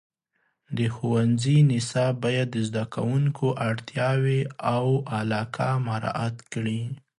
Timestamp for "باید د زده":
2.25-2.83